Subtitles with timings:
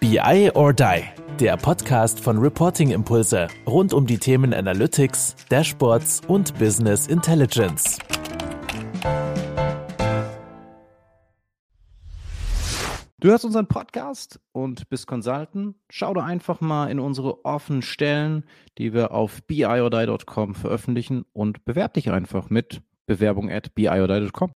[0.00, 1.02] BI or Die,
[1.38, 7.98] der Podcast von Reporting Impulse rund um die Themen Analytics, Dashboards und Business Intelligence.
[13.18, 15.76] Du hörst unseren Podcast und bist Consultant.
[15.90, 18.46] Schau doch einfach mal in unsere offenen Stellen,
[18.78, 24.52] die wir auf biordie.com veröffentlichen und bewerte dich einfach mit Bewerbung at biordie.com.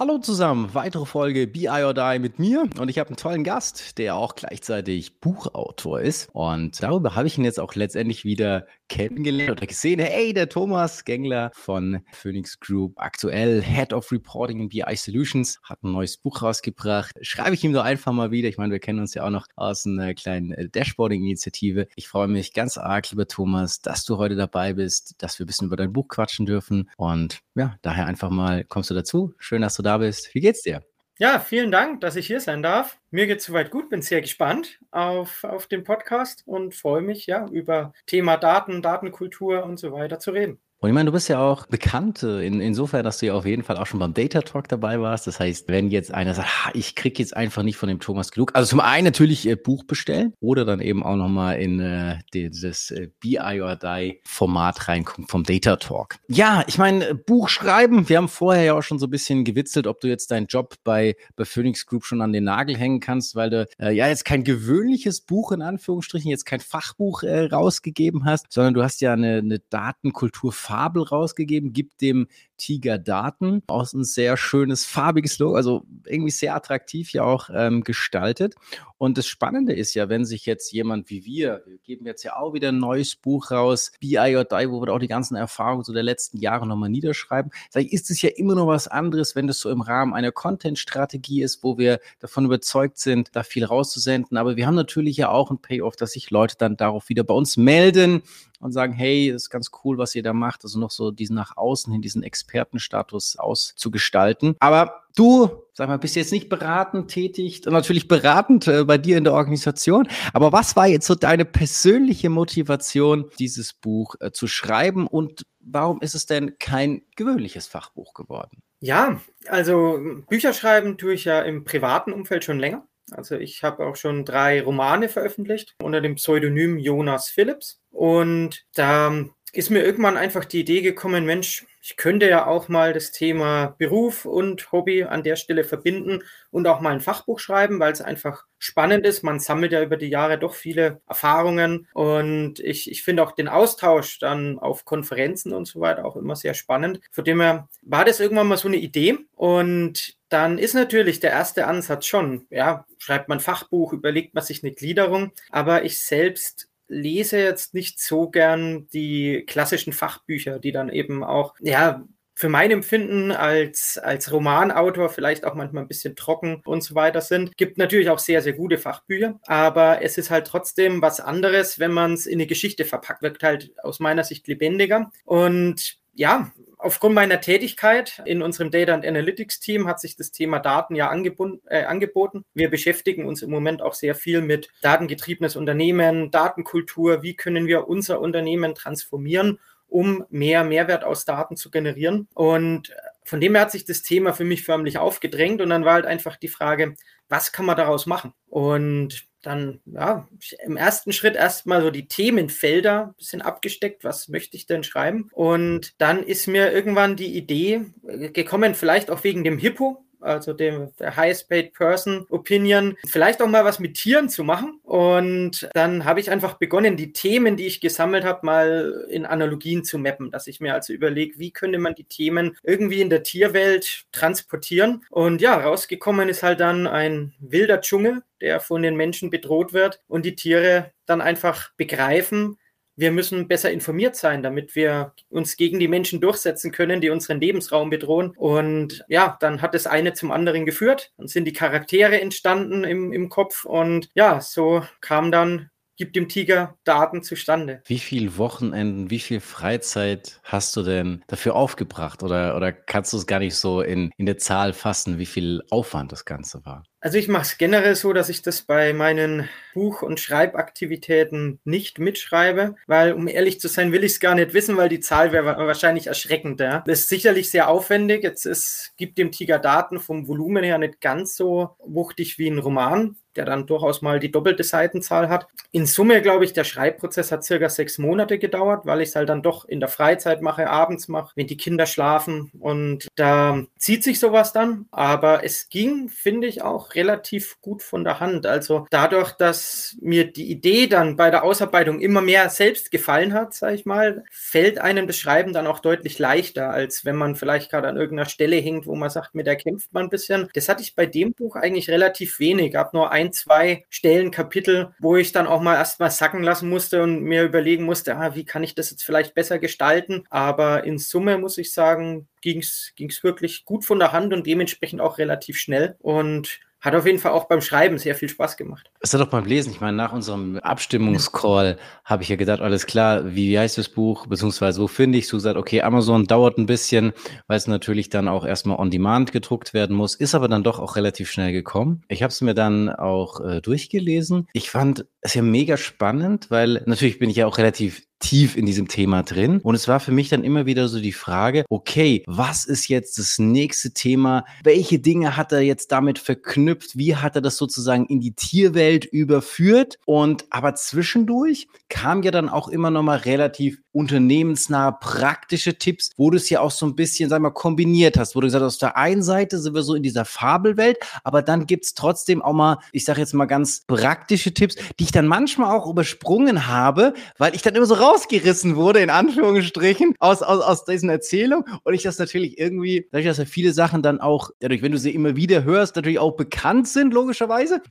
[0.00, 2.68] Hallo zusammen, weitere Folge Be I or Die mit mir.
[2.78, 6.28] Und ich habe einen tollen Gast, der auch gleichzeitig Buchautor ist.
[6.32, 10.00] Und darüber habe ich ihn jetzt auch letztendlich wieder kennengelernt oder gesehen.
[10.00, 15.82] Hey, der Thomas Gengler von Phoenix Group, aktuell Head of Reporting in BI Solutions, hat
[15.82, 17.14] ein neues Buch rausgebracht.
[17.20, 18.48] Schreibe ich ihm doch einfach mal wieder.
[18.48, 21.88] Ich meine, wir kennen uns ja auch noch aus einer kleinen äh, Dashboarding-Initiative.
[21.96, 25.48] Ich freue mich ganz arg, lieber Thomas, dass du heute dabei bist, dass wir ein
[25.48, 29.34] bisschen über dein Buch quatschen dürfen und ja, daher einfach mal kommst du dazu.
[29.38, 30.34] Schön, dass du da bist.
[30.34, 30.82] Wie geht's dir?
[31.20, 32.98] Ja, vielen Dank, dass ich hier sein darf.
[33.10, 37.46] Mir geht's soweit gut, bin sehr gespannt auf, auf den Podcast und freue mich, ja,
[37.48, 40.60] über Thema Daten, Datenkultur und so weiter zu reden.
[40.80, 43.44] Und ich meine, du bist ja auch bekannt äh, in, insofern, dass du ja auf
[43.44, 45.26] jeden Fall auch schon beim Data Talk dabei warst.
[45.26, 48.52] Das heißt, wenn jetzt einer sagt, ich kriege jetzt einfach nicht von dem Thomas genug,
[48.54, 52.92] also zum einen natürlich äh, Buch bestellen oder dann eben auch nochmal in äh, dieses
[52.92, 56.14] äh, BI or Die Format reingucken vom Data Talk.
[56.28, 59.88] Ja, ich meine, Buch schreiben, wir haben vorher ja auch schon so ein bisschen gewitzelt,
[59.88, 63.34] ob du jetzt deinen Job bei, bei Phoenix Group schon an den Nagel hängen kannst,
[63.34, 68.24] weil du äh, ja jetzt kein gewöhnliches Buch in Anführungsstrichen, jetzt kein Fachbuch äh, rausgegeben
[68.24, 73.62] hast, sondern du hast ja eine, eine Datenkultur Fabel rausgegeben, gibt dem Tiger Daten.
[73.68, 78.54] Auch ein sehr schönes, farbiges Logo, also irgendwie sehr attraktiv ja auch ähm, gestaltet.
[78.98, 82.36] Und das Spannende ist ja, wenn sich jetzt jemand wie wir, wir geben jetzt ja
[82.36, 86.02] auch wieder ein neues Buch raus, BI wo wir auch die ganzen Erfahrungen so der
[86.02, 89.70] letzten Jahre nochmal niederschreiben, sag ist es ja immer noch was anderes, wenn das so
[89.70, 94.36] im Rahmen einer Content-Strategie ist, wo wir davon überzeugt sind, da viel rauszusenden.
[94.36, 97.34] Aber wir haben natürlich ja auch ein Payoff, dass sich Leute dann darauf wieder bei
[97.34, 98.22] uns melden
[98.60, 100.64] und sagen, hey, das ist ganz cool, was ihr da macht.
[100.64, 104.56] Also noch so diesen nach außen hin, diesen Expertenstatus auszugestalten.
[104.58, 109.24] Aber du, sag mal, bist jetzt nicht beratend tätig, natürlich beratend äh, bei dir in
[109.24, 110.08] der Organisation.
[110.32, 116.00] Aber was war jetzt so deine persönliche Motivation, dieses Buch äh, zu schreiben und warum
[116.00, 118.62] ist es denn kein gewöhnliches Fachbuch geworden?
[118.80, 119.98] Ja, also
[120.28, 122.86] Bücher schreiben tue ich ja im privaten Umfeld schon länger.
[123.10, 127.80] Also ich habe auch schon drei Romane veröffentlicht unter dem Pseudonym Jonas Phillips.
[127.90, 132.92] Und da ist mir irgendwann einfach die Idee gekommen, Mensch, ich könnte ja auch mal
[132.92, 137.80] das Thema Beruf und Hobby an der Stelle verbinden und auch mal ein Fachbuch schreiben,
[137.80, 139.22] weil es einfach spannend ist.
[139.22, 143.48] Man sammelt ja über die Jahre doch viele Erfahrungen und ich, ich finde auch den
[143.48, 147.00] Austausch dann auf Konferenzen und so weiter auch immer sehr spannend.
[147.12, 151.30] Von dem her war das irgendwann mal so eine Idee und dann ist natürlich der
[151.30, 156.67] erste Ansatz schon, ja, schreibt man Fachbuch, überlegt man sich eine Gliederung, aber ich selbst
[156.88, 162.04] lese jetzt nicht so gern die klassischen Fachbücher, die dann eben auch, ja,
[162.38, 167.20] für mein Empfinden als, als Romanautor vielleicht auch manchmal ein bisschen trocken und so weiter
[167.20, 167.56] sind.
[167.56, 171.90] Gibt natürlich auch sehr, sehr gute Fachbücher, aber es ist halt trotzdem was anderes, wenn
[171.90, 175.10] man es in eine Geschichte verpackt, wirkt halt aus meiner Sicht lebendiger.
[175.24, 180.58] Und ja, aufgrund meiner Tätigkeit in unserem Data and Analytics Team hat sich das Thema
[180.58, 182.44] Daten ja äh, angeboten.
[182.54, 187.22] Wir beschäftigen uns im Moment auch sehr viel mit datengetriebenes Unternehmen, Datenkultur.
[187.22, 192.26] Wie können wir unser Unternehmen transformieren, um mehr Mehrwert aus Daten zu generieren?
[192.34, 192.92] Und
[193.22, 196.06] von dem her hat sich das Thema für mich förmlich aufgedrängt und dann war halt
[196.06, 196.96] einfach die Frage,
[197.28, 198.32] was kann man daraus machen?
[198.48, 200.28] Und dann, ja,
[200.64, 205.28] im ersten Schritt erstmal so die Themenfelder ein bisschen abgesteckt, was möchte ich denn schreiben?
[205.32, 210.92] Und dann ist mir irgendwann die Idee gekommen, vielleicht auch wegen dem Hippo, also dem
[211.00, 214.80] Highest Paid Person Opinion, vielleicht auch mal was mit Tieren zu machen.
[214.82, 219.84] Und dann habe ich einfach begonnen, die Themen, die ich gesammelt habe, mal in Analogien
[219.84, 223.22] zu mappen, dass ich mir also überlege, wie könnte man die Themen irgendwie in der
[223.22, 225.04] Tierwelt transportieren.
[225.10, 230.00] Und ja, rausgekommen ist halt dann ein wilder Dschungel, der von den Menschen bedroht wird
[230.08, 232.58] und die Tiere dann einfach begreifen,
[232.98, 237.40] wir müssen besser informiert sein, damit wir uns gegen die Menschen durchsetzen können, die unseren
[237.40, 238.32] Lebensraum bedrohen.
[238.36, 241.12] Und ja, dann hat das eine zum anderen geführt.
[241.16, 243.64] Dann sind die Charaktere entstanden im, im Kopf.
[243.64, 247.82] Und ja, so kam dann gibt dem Tiger Daten zustande.
[247.84, 252.22] Wie viel Wochenenden, wie viel Freizeit hast du denn dafür aufgebracht?
[252.22, 255.62] Oder, oder kannst du es gar nicht so in, in der Zahl fassen, wie viel
[255.70, 256.84] Aufwand das Ganze war?
[257.00, 262.00] Also ich mache es generell so, dass ich das bei meinen Buch- und Schreibaktivitäten nicht
[262.00, 265.30] mitschreibe, weil um ehrlich zu sein, will ich es gar nicht wissen, weil die Zahl
[265.30, 266.58] wäre wahrscheinlich erschreckend.
[266.58, 266.82] Ja.
[266.86, 268.24] Das ist sicherlich sehr aufwendig.
[268.24, 272.58] Jetzt ist, gibt dem Tiger Daten vom Volumen her nicht ganz so wuchtig wie ein
[272.58, 275.46] Roman der dann durchaus mal die doppelte Seitenzahl hat.
[275.70, 279.28] In Summe, glaube ich, der Schreibprozess hat circa sechs Monate gedauert, weil ich es halt
[279.28, 284.02] dann doch in der Freizeit mache, abends mache, wenn die Kinder schlafen und da zieht
[284.02, 284.86] sich sowas dann.
[284.90, 288.46] Aber es ging, finde ich, auch relativ gut von der Hand.
[288.46, 293.54] Also dadurch, dass mir die Idee dann bei der Ausarbeitung immer mehr selbst gefallen hat,
[293.54, 297.70] sage ich mal, fällt einem das Schreiben dann auch deutlich leichter, als wenn man vielleicht
[297.70, 300.48] gerade an irgendeiner Stelle hängt, wo man sagt, mit der kämpft man ein bisschen.
[300.54, 302.74] Das hatte ich bei dem Buch eigentlich relativ wenig.
[302.74, 306.68] Habe nur ein ein, zwei Stellen, Kapitel, wo ich dann auch mal erstmal sacken lassen
[306.68, 310.24] musste und mir überlegen musste, ah, wie kann ich das jetzt vielleicht besser gestalten.
[310.30, 315.00] Aber in Summe muss ich sagen, ging es wirklich gut von der Hand und dementsprechend
[315.00, 315.96] auch relativ schnell.
[316.00, 318.90] Und hat auf jeden Fall auch beim Schreiben sehr viel Spaß gemacht.
[319.00, 322.86] Es hat auch beim Lesen, ich meine, nach unserem Abstimmungscall habe ich ja gedacht, alles
[322.86, 325.30] klar, wie heißt das Buch, beziehungsweise wo finde ich es?
[325.30, 327.12] Du gesagt, okay, Amazon dauert ein bisschen,
[327.48, 330.78] weil es natürlich dann auch erstmal on demand gedruckt werden muss, ist aber dann doch
[330.78, 332.02] auch relativ schnell gekommen.
[332.08, 334.46] Ich habe es mir dann auch äh, durchgelesen.
[334.52, 338.66] Ich fand es ja mega spannend, weil natürlich bin ich ja auch relativ tief in
[338.66, 339.60] diesem Thema drin.
[339.62, 343.18] Und es war für mich dann immer wieder so die Frage, okay, was ist jetzt
[343.18, 344.44] das nächste Thema?
[344.64, 346.96] Welche Dinge hat er jetzt damit verknüpft?
[346.96, 349.98] Wie hat er das sozusagen in die Tierwelt überführt?
[350.06, 356.30] Und aber zwischendurch kam ja dann auch immer noch mal relativ unternehmensnah praktische Tipps, wo
[356.30, 358.74] du es ja auch so ein bisschen, sag mal, kombiniert hast, wo du gesagt hast,
[358.74, 362.52] auf der einen Seite sind wir so in dieser Fabelwelt, aber dann gibt's trotzdem auch
[362.52, 367.12] mal, ich sage jetzt mal ganz praktische Tipps, die ich dann manchmal auch übersprungen habe,
[367.38, 371.94] weil ich dann immer so rausgerissen wurde, in Anführungsstrichen, aus, aus, aus diesen Erzählungen und
[371.94, 375.10] ich das natürlich irgendwie, dadurch, dass ja viele Sachen dann auch, dadurch, wenn du sie
[375.10, 377.82] immer wieder hörst, natürlich auch bekannt sind, logischerweise.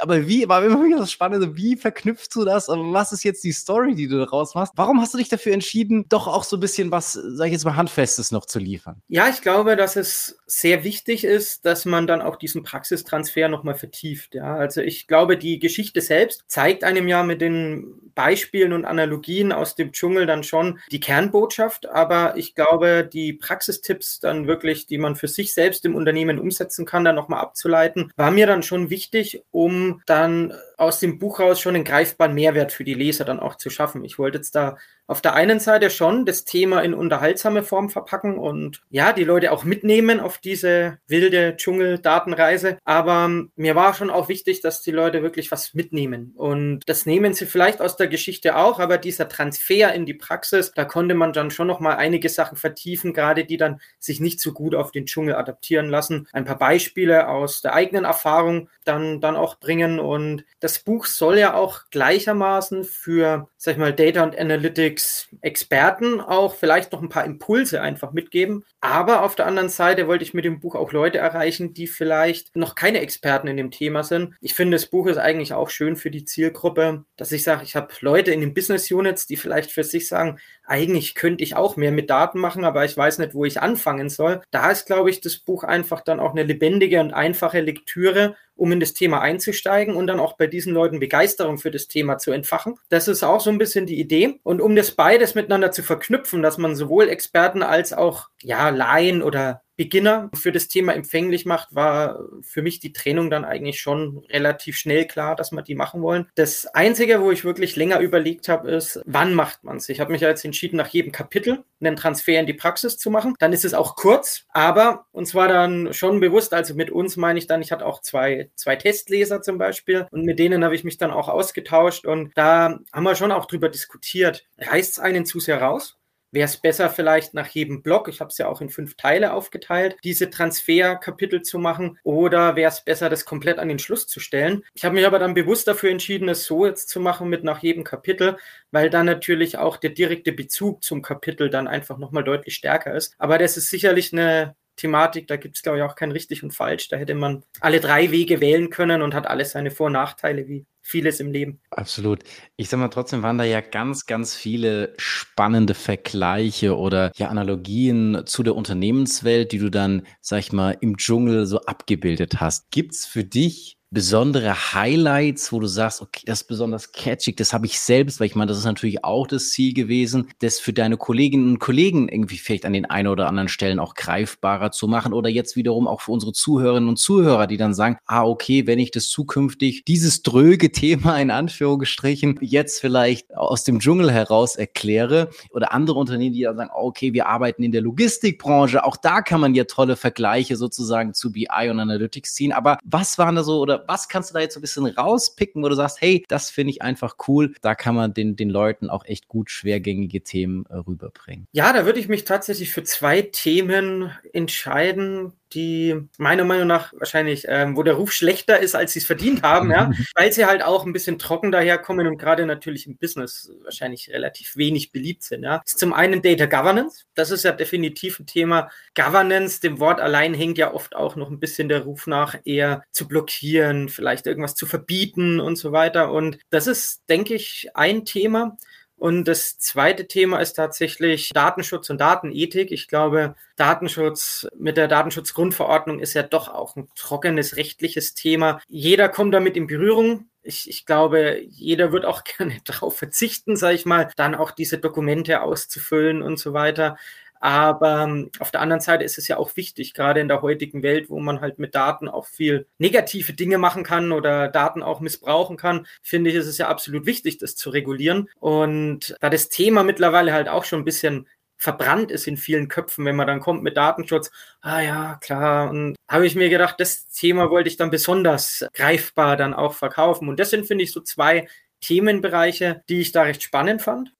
[0.00, 2.68] Aber wie, war immer wieder das Spannende, wie verknüpfst du das?
[2.68, 4.72] Was ist jetzt die Story, die du daraus machst?
[4.76, 7.52] Warum hast du dich dafür dafür entschieden, doch auch so ein bisschen was, sag ich
[7.52, 9.02] jetzt mal, Handfestes noch zu liefern?
[9.08, 13.74] Ja, ich glaube, dass es sehr wichtig ist, dass man dann auch diesen Praxistransfer nochmal
[13.74, 14.34] vertieft.
[14.34, 19.52] Ja, also ich glaube, die Geschichte selbst zeigt einem ja mit den Beispielen und Analogien
[19.52, 24.98] aus dem Dschungel dann schon die Kernbotschaft, aber ich glaube, die Praxistipps dann wirklich, die
[24.98, 28.90] man für sich selbst im Unternehmen umsetzen kann, dann nochmal abzuleiten, war mir dann schon
[28.90, 33.40] wichtig, um dann aus dem Buch raus schon einen greifbaren Mehrwert für die Leser dann
[33.40, 34.04] auch zu schaffen.
[34.04, 34.76] Ich wollte jetzt da
[35.10, 39.50] auf der einen Seite schon das Thema in unterhaltsame Form verpacken und ja, die Leute
[39.50, 42.78] auch mitnehmen auf diese wilde Dschungel-Datenreise.
[42.84, 46.32] Aber mir war schon auch wichtig, dass die Leute wirklich was mitnehmen.
[46.36, 50.70] Und das nehmen sie vielleicht aus der Geschichte auch, aber dieser Transfer in die Praxis,
[50.76, 54.38] da konnte man dann schon noch mal einige Sachen vertiefen, gerade die dann sich nicht
[54.38, 56.28] so gut auf den Dschungel adaptieren lassen.
[56.32, 59.98] Ein paar Beispiele aus der eigenen Erfahrung dann, dann auch bringen.
[59.98, 64.99] Und das Buch soll ja auch gleichermaßen für, sag ich mal, Data und Analytics
[65.40, 68.64] Experten auch vielleicht noch ein paar Impulse einfach mitgeben.
[68.80, 72.56] Aber auf der anderen Seite wollte ich mit dem Buch auch Leute erreichen, die vielleicht
[72.56, 74.34] noch keine Experten in dem Thema sind.
[74.40, 77.76] Ich finde, das Buch ist eigentlich auch schön für die Zielgruppe, dass ich sage, ich
[77.76, 81.76] habe Leute in den Business Units, die vielleicht für sich sagen, eigentlich könnte ich auch
[81.76, 84.40] mehr mit Daten machen, aber ich weiß nicht, wo ich anfangen soll.
[84.50, 88.72] Da ist, glaube ich, das Buch einfach dann auch eine lebendige und einfache Lektüre um
[88.72, 92.30] in das Thema einzusteigen und dann auch bei diesen Leuten Begeisterung für das Thema zu
[92.30, 92.74] entfachen.
[92.90, 94.38] Das ist auch so ein bisschen die Idee.
[94.42, 99.22] Und um das beides miteinander zu verknüpfen, dass man sowohl Experten als auch ja, Laien
[99.22, 104.18] oder Beginner für das Thema empfänglich macht, war für mich die Trennung dann eigentlich schon
[104.28, 106.26] relativ schnell klar, dass wir die machen wollen.
[106.34, 109.88] Das Einzige, wo ich wirklich länger überlegt habe, ist, wann macht man es?
[109.88, 113.34] Ich habe mich jetzt entschieden, nach jedem Kapitel einen Transfer in die Praxis zu machen.
[113.38, 117.38] Dann ist es auch kurz, aber uns war dann schon bewusst, also mit uns meine
[117.38, 120.84] ich dann, ich hatte auch zwei, zwei Testleser zum Beispiel und mit denen habe ich
[120.84, 124.44] mich dann auch ausgetauscht und da haben wir schon auch drüber diskutiert.
[124.58, 125.99] Reißt es einen zu sehr raus?
[126.32, 129.32] Wäre es besser vielleicht nach jedem Block, ich habe es ja auch in fünf Teile
[129.32, 134.20] aufgeteilt, diese Transferkapitel zu machen oder wäre es besser, das komplett an den Schluss zu
[134.20, 134.62] stellen.
[134.74, 137.62] Ich habe mich aber dann bewusst dafür entschieden, es so jetzt zu machen mit nach
[137.62, 138.36] jedem Kapitel,
[138.70, 143.14] weil dann natürlich auch der direkte Bezug zum Kapitel dann einfach nochmal deutlich stärker ist.
[143.18, 146.52] Aber das ist sicherlich eine Thematik, da gibt es, glaube ich, auch kein richtig und
[146.52, 146.88] falsch.
[146.88, 150.48] Da hätte man alle drei Wege wählen können und hat alles seine Vor- und Nachteile,
[150.48, 151.60] wie vieles im Leben.
[151.70, 152.24] Absolut.
[152.56, 158.22] Ich sag mal, trotzdem waren da ja ganz, ganz viele spannende Vergleiche oder ja Analogien
[158.26, 162.70] zu der Unternehmenswelt, die du dann, sag ich mal, im Dschungel so abgebildet hast.
[162.70, 167.52] Gibt es für dich besondere Highlights, wo du sagst, okay, das ist besonders catchig, das
[167.52, 170.72] habe ich selbst, weil ich meine, das ist natürlich auch das Ziel gewesen, das für
[170.72, 174.86] deine Kolleginnen und Kollegen irgendwie vielleicht an den einen oder anderen Stellen auch greifbarer zu
[174.86, 178.68] machen oder jetzt wiederum auch für unsere Zuhörerinnen und Zuhörer, die dann sagen, ah, okay,
[178.68, 184.54] wenn ich das zukünftig, dieses dröge Thema in Anführungsstrichen, jetzt vielleicht aus dem Dschungel heraus
[184.54, 189.20] erkläre oder andere Unternehmen, die dann sagen, okay, wir arbeiten in der Logistikbranche, auch da
[189.20, 193.42] kann man ja tolle Vergleiche sozusagen zu BI und Analytics ziehen, aber was waren da
[193.42, 196.24] so oder was kannst du da jetzt so ein bisschen rauspicken, wo du sagst, hey,
[196.28, 200.22] das finde ich einfach cool, da kann man den, den Leuten auch echt gut schwergängige
[200.22, 201.46] Themen äh, rüberbringen?
[201.52, 207.46] Ja, da würde ich mich tatsächlich für zwei Themen entscheiden, die meiner Meinung nach wahrscheinlich,
[207.48, 210.62] ähm, wo der Ruf schlechter ist, als sie es verdient haben, ja, weil sie halt
[210.62, 215.42] auch ein bisschen trocken daherkommen und gerade natürlich im Business wahrscheinlich relativ wenig beliebt sind.
[215.42, 215.62] Ja.
[215.64, 218.70] Zum einen Data Governance, das ist ja definitiv ein Thema.
[218.94, 222.82] Governance, dem Wort allein hängt ja oft auch noch ein bisschen der Ruf nach, eher
[222.92, 226.12] zu blockieren, vielleicht irgendwas zu verbieten und so weiter.
[226.12, 228.56] Und das ist, denke ich, ein Thema.
[229.00, 232.70] Und das zweite Thema ist tatsächlich Datenschutz und Datenethik.
[232.70, 238.60] Ich glaube, Datenschutz mit der Datenschutzgrundverordnung ist ja doch auch ein trockenes rechtliches Thema.
[238.68, 240.28] Jeder kommt damit in Berührung.
[240.42, 244.76] Ich, ich glaube, jeder wird auch gerne darauf verzichten, sage ich mal, dann auch diese
[244.76, 246.98] Dokumente auszufüllen und so weiter.
[247.40, 250.82] Aber ähm, auf der anderen Seite ist es ja auch wichtig, gerade in der heutigen
[250.82, 255.00] Welt, wo man halt mit Daten auch viel negative Dinge machen kann oder Daten auch
[255.00, 258.28] missbrauchen kann, finde ich, ist es ja absolut wichtig, das zu regulieren.
[258.38, 263.04] Und da das Thema mittlerweile halt auch schon ein bisschen verbrannt ist in vielen Köpfen,
[263.04, 264.30] wenn man dann kommt mit Datenschutz.
[264.60, 265.70] Ah ja, klar.
[265.70, 270.28] Und habe ich mir gedacht, das Thema wollte ich dann besonders greifbar dann auch verkaufen.
[270.28, 271.48] Und das sind, finde ich, so zwei
[271.80, 274.12] Themenbereiche, die ich da recht spannend fand.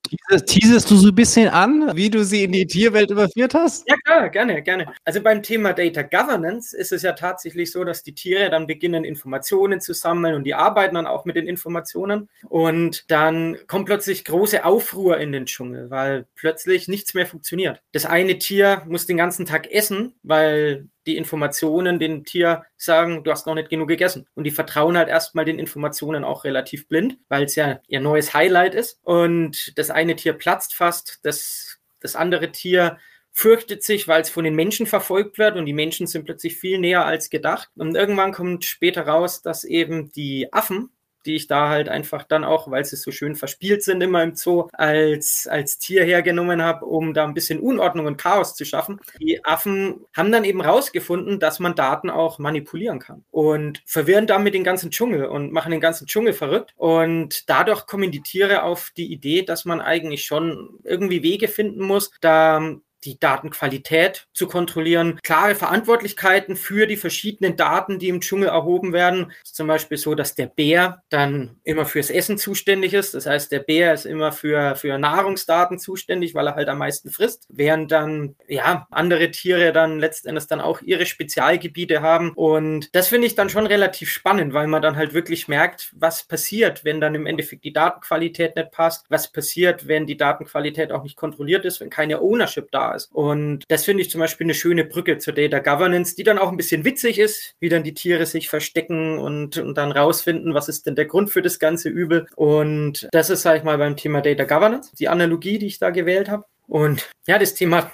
[0.46, 3.88] Teasest du so ein bisschen an, wie du sie in die Tierwelt überführt hast?
[3.88, 4.92] Ja, klar, gerne, gerne.
[5.04, 9.04] Also beim Thema Data Governance ist es ja tatsächlich so, dass die Tiere dann beginnen,
[9.04, 12.28] Informationen zu sammeln und die arbeiten dann auch mit den Informationen.
[12.48, 17.82] Und dann kommt plötzlich große Aufruhr in den Dschungel, weil plötzlich nichts mehr funktioniert.
[17.92, 23.30] Das eine Tier muss den ganzen Tag essen, weil die Informationen dem Tier sagen, du
[23.30, 24.26] hast noch nicht genug gegessen.
[24.34, 28.34] Und die vertrauen halt erstmal den Informationen auch relativ blind, weil es ja ihr neues
[28.34, 28.98] Highlight ist.
[29.02, 32.98] Und das eine Tier platzt fast, das, das andere Tier
[33.32, 36.78] fürchtet sich, weil es von den Menschen verfolgt wird und die Menschen sind plötzlich viel
[36.78, 37.70] näher als gedacht.
[37.76, 40.90] Und irgendwann kommt später raus, dass eben die Affen
[41.26, 44.34] die ich da halt einfach dann auch, weil sie so schön verspielt sind immer im
[44.34, 49.00] Zoo, als, als Tier hergenommen habe, um da ein bisschen Unordnung und Chaos zu schaffen.
[49.20, 54.54] Die Affen haben dann eben rausgefunden, dass man Daten auch manipulieren kann und verwirren damit
[54.54, 56.72] den ganzen Dschungel und machen den ganzen Dschungel verrückt.
[56.76, 61.82] Und dadurch kommen die Tiere auf die Idee, dass man eigentlich schon irgendwie Wege finden
[61.82, 68.48] muss, da die Datenqualität zu kontrollieren, klare Verantwortlichkeiten für die verschiedenen Daten, die im Dschungel
[68.48, 69.32] erhoben werden.
[69.44, 73.14] ist zum Beispiel so, dass der Bär dann immer fürs Essen zuständig ist.
[73.14, 77.10] Das heißt, der Bär ist immer für, für Nahrungsdaten zuständig, weil er halt am meisten
[77.10, 82.32] frisst, während dann, ja, andere Tiere dann letztendlich dann auch ihre Spezialgebiete haben.
[82.32, 86.24] Und das finde ich dann schon relativ spannend, weil man dann halt wirklich merkt, was
[86.24, 91.02] passiert, wenn dann im Endeffekt die Datenqualität nicht passt, was passiert, wenn die Datenqualität auch
[91.02, 93.10] nicht kontrolliert ist, wenn keine Ownership da ist.
[93.12, 96.50] Und das finde ich zum Beispiel eine schöne Brücke zur Data Governance, die dann auch
[96.50, 100.68] ein bisschen witzig ist, wie dann die Tiere sich verstecken und, und dann rausfinden, was
[100.68, 102.26] ist denn der Grund für das ganze Übel.
[102.36, 105.90] Und das ist, sage ich mal, beim Thema Data Governance, die Analogie, die ich da
[105.90, 106.44] gewählt habe.
[106.66, 107.90] Und ja, das Thema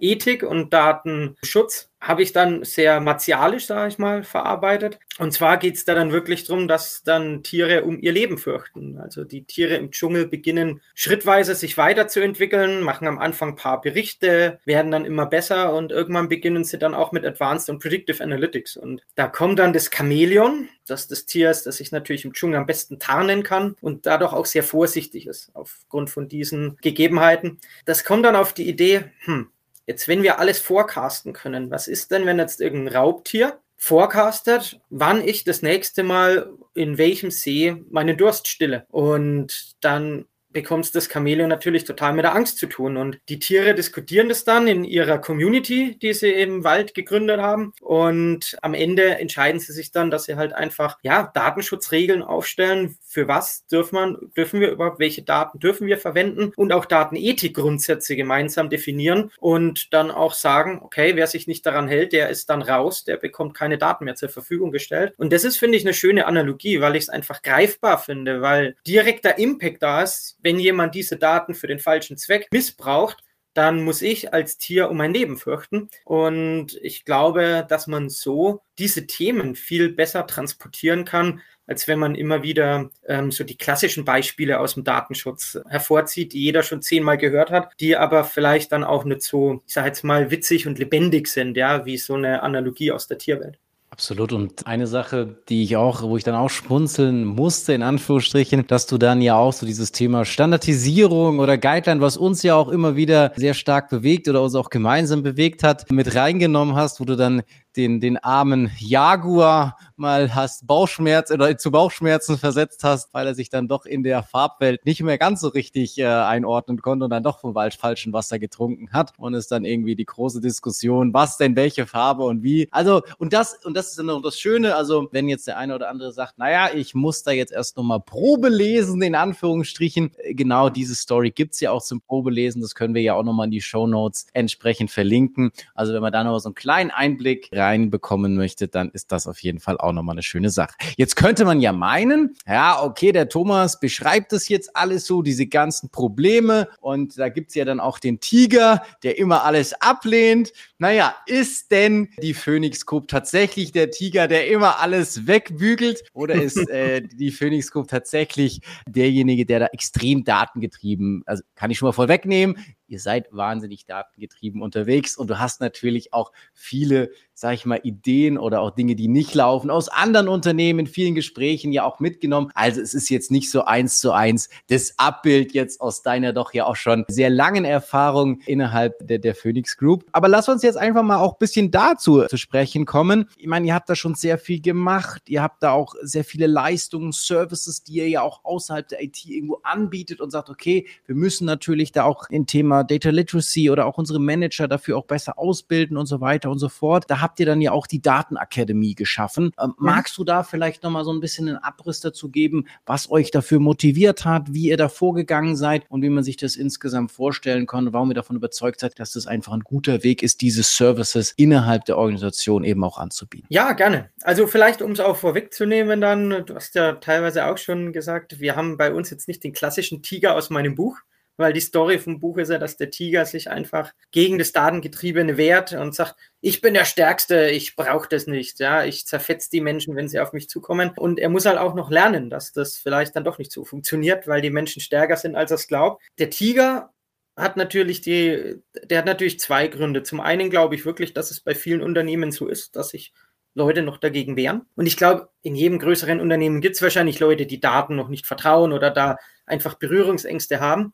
[0.00, 4.98] Datenethik und Datenschutz habe ich dann sehr martialisch, sage ich mal, verarbeitet.
[5.18, 8.98] Und zwar geht es da dann wirklich darum, dass dann Tiere um ihr Leben fürchten.
[8.98, 14.60] Also die Tiere im Dschungel beginnen schrittweise sich weiterzuentwickeln, machen am Anfang ein paar Berichte,
[14.66, 18.76] werden dann immer besser und irgendwann beginnen sie dann auch mit Advanced und Predictive Analytics.
[18.76, 22.66] Und da kommt dann das Chamäleon, das des Tiers, das sich natürlich im Dschungel am
[22.66, 27.60] besten tarnen kann und dadurch auch sehr vorsichtig ist aufgrund von diesen Gegebenheiten.
[27.86, 29.48] Das kommt dann auf die Idee, hm,
[29.86, 35.26] Jetzt, wenn wir alles forecasten können, was ist denn, wenn jetzt irgendein Raubtier forecastet, wann
[35.26, 38.86] ich das nächste Mal in welchem See meine Durst stille?
[38.90, 42.96] Und dann bekommst das Chamäleon natürlich total mit der Angst zu tun.
[42.96, 47.74] Und die Tiere diskutieren das dann in ihrer Community, die sie im Wald gegründet haben.
[47.82, 52.96] Und am Ende entscheiden sie sich dann, dass sie halt einfach, ja, Datenschutzregeln aufstellen.
[53.06, 58.16] Für was dürfen, man, dürfen wir überhaupt, welche Daten dürfen wir verwenden und auch Datenethik-Grundsätze
[58.16, 62.62] gemeinsam definieren und dann auch sagen, okay, wer sich nicht daran hält, der ist dann
[62.62, 65.14] raus, der bekommt keine Daten mehr zur Verfügung gestellt.
[65.16, 68.76] Und das ist, finde ich, eine schöne Analogie, weil ich es einfach greifbar finde, weil
[68.86, 73.24] direkter Impact da ist, wenn jemand diese Daten für den falschen Zweck missbraucht,
[73.54, 75.88] dann muss ich als Tier um mein Leben fürchten.
[76.04, 82.14] Und ich glaube, dass man so diese Themen viel besser transportieren kann, als wenn man
[82.14, 87.16] immer wieder ähm, so die klassischen Beispiele aus dem Datenschutz hervorzieht, die jeder schon zehnmal
[87.16, 90.78] gehört hat, die aber vielleicht dann auch nicht so, ich sage jetzt mal, witzig und
[90.78, 93.58] lebendig sind, ja, wie so eine Analogie aus der Tierwelt.
[93.94, 94.32] Absolut.
[94.32, 98.88] Und eine Sache, die ich auch, wo ich dann auch schmunzeln musste, in Anführungsstrichen, dass
[98.88, 102.96] du dann ja auch so dieses Thema Standardisierung oder Guideline, was uns ja auch immer
[102.96, 107.14] wieder sehr stark bewegt oder uns auch gemeinsam bewegt hat, mit reingenommen hast, wo du
[107.14, 107.42] dann
[107.76, 113.48] den, den armen Jaguar mal hast Bauchschmerz oder zu Bauchschmerzen versetzt hast, weil er sich
[113.48, 117.22] dann doch in der Farbwelt nicht mehr ganz so richtig äh, einordnen konnte und dann
[117.22, 119.12] doch vom falschen Wasser getrunken hat.
[119.18, 122.68] Und ist dann irgendwie die große Diskussion, was denn welche Farbe und wie.
[122.70, 125.74] Also, und das, und das ist dann noch das Schöne, also wenn jetzt der eine
[125.74, 130.12] oder andere sagt, naja, ich muss da jetzt erst nochmal Probe lesen, in Anführungsstrichen.
[130.30, 132.60] Genau diese Story gibt's ja auch zum Probelesen.
[132.60, 135.52] Das können wir ja auch nochmal in die Show Notes entsprechend verlinken.
[135.74, 139.40] Also wenn man da noch so einen kleinen Einblick reinbekommen möchte, dann ist das auf
[139.40, 140.74] jeden Fall auch nochmal eine schöne Sache.
[140.96, 145.46] Jetzt könnte man ja meinen, ja, okay, der Thomas beschreibt das jetzt alles so, diese
[145.46, 150.52] ganzen Probleme und da gibt's ja dann auch den Tiger, der immer alles ablehnt.
[150.78, 156.68] Naja, ist denn die Phoenix Group tatsächlich der Tiger, der immer alles wegbügelt oder ist
[156.68, 161.92] äh, die Phoenix Group tatsächlich derjenige, der da extrem datengetrieben, also kann ich schon mal
[161.92, 167.80] vorwegnehmen, ihr seid wahnsinnig datengetrieben unterwegs und du hast natürlich auch viele, sag ich mal,
[167.82, 172.00] Ideen oder auch Dinge, die nicht laufen, aus anderen Unternehmen in vielen Gesprächen ja auch
[172.00, 172.50] mitgenommen.
[172.54, 176.52] Also es ist jetzt nicht so eins zu eins das Abbild jetzt aus deiner doch
[176.52, 180.04] ja auch schon sehr langen Erfahrung innerhalb der, der Phoenix Group.
[180.12, 183.28] Aber lass uns jetzt einfach mal auch ein bisschen dazu zu sprechen kommen.
[183.36, 185.22] Ich meine, ihr habt da schon sehr viel gemacht.
[185.28, 189.24] Ihr habt da auch sehr viele Leistungen, Services, die ihr ja auch außerhalb der IT
[189.24, 193.70] irgendwo anbietet und sagt, okay, wir müssen natürlich da auch in Thema Thema Data Literacy
[193.70, 197.04] oder auch unsere Manager dafür auch besser ausbilden und so weiter und so fort.
[197.08, 199.52] Da habt ihr dann ja auch die Datenakademie geschaffen.
[199.60, 199.74] Ähm.
[199.78, 203.60] Magst du da vielleicht nochmal so ein bisschen einen Abriss dazu geben, was euch dafür
[203.60, 207.92] motiviert hat, wie ihr da vorgegangen seid und wie man sich das insgesamt vorstellen kann,
[207.92, 211.84] warum ihr davon überzeugt seid, dass das einfach ein guter Weg ist, diese Services innerhalb
[211.84, 213.46] der Organisation eben auch anzubieten?
[213.50, 214.10] Ja, gerne.
[214.22, 218.56] Also vielleicht, um es auch vorwegzunehmen, dann, du hast ja teilweise auch schon gesagt, wir
[218.56, 220.98] haben bei uns jetzt nicht den klassischen Tiger aus meinem Buch,
[221.36, 225.36] weil die Story vom Buch ist ja, dass der Tiger sich einfach gegen das Datengetriebene
[225.36, 229.60] wehrt und sagt, ich bin der Stärkste, ich brauche das nicht, ja, ich zerfetze die
[229.60, 230.92] Menschen, wenn sie auf mich zukommen.
[230.96, 234.26] Und er muss halt auch noch lernen, dass das vielleicht dann doch nicht so funktioniert,
[234.28, 236.02] weil die Menschen stärker sind, als er es glaubt.
[236.18, 236.90] Der Tiger
[237.36, 240.02] hat natürlich die, der hat natürlich zwei Gründe.
[240.02, 243.12] Zum einen glaube ich wirklich, dass es bei vielen Unternehmen so ist, dass sich
[243.54, 244.62] Leute noch dagegen wehren.
[244.74, 248.26] Und ich glaube, in jedem größeren Unternehmen gibt es wahrscheinlich Leute, die Daten noch nicht
[248.26, 249.16] vertrauen oder da
[249.46, 250.92] einfach Berührungsängste haben.